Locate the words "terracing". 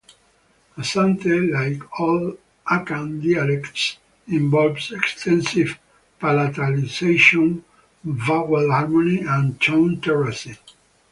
10.01-10.57